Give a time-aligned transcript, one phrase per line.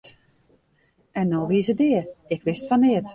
[1.21, 3.07] En no wie se dea en ik wist fan neat!